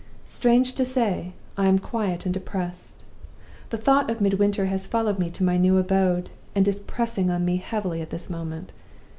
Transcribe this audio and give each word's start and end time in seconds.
Strange 0.25 0.73
to 0.73 0.83
say, 0.83 1.31
I 1.59 1.67
am 1.67 1.77
quiet 1.77 2.25
and 2.25 2.33
depressed. 2.33 2.95
The 3.69 3.77
thought 3.77 4.09
of 4.09 4.19
Midwinter 4.19 4.65
has 4.65 4.87
followed 4.87 5.19
me 5.19 5.29
to 5.29 5.43
my 5.43 5.57
new 5.57 5.77
abode, 5.77 6.31
and 6.55 6.67
is 6.67 6.79
pressing 6.79 7.29
on 7.29 7.45
me 7.45 7.57
heavily 7.57 8.01
at 8.01 8.09
this 8.09 8.27
moment. 8.27 8.71